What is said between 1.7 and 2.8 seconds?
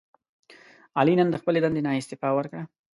نه استعفا ورکړه.